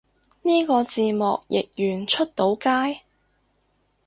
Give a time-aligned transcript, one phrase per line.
[0.41, 3.01] 呢個字幕譯完出到街？